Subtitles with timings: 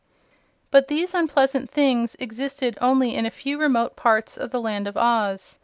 [0.71, 4.97] But these unpleasant things existed only in a few remote parts of the Land of
[4.97, 5.59] Oz.